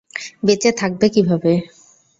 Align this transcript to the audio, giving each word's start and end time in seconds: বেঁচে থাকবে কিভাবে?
বেঁচে 0.43 0.69
থাকবে 0.79 1.05
কিভাবে? 1.09 1.51